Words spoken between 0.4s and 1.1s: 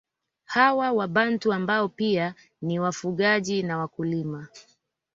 Hawa